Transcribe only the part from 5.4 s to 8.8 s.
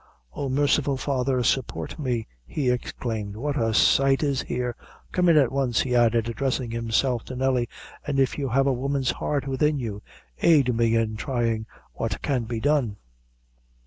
once," he added, addressing himself to Nelly; "and if you have a